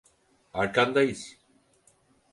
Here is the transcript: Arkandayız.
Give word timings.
Arkandayız. 0.53 1.35